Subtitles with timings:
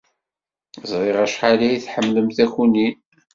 [0.91, 2.95] Ẓriɣ acḥal ay tḥemmlemt takunin.